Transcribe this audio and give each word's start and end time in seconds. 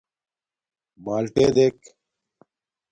مݳلٹݺ 1.03 1.47
دݵک. 1.55 1.77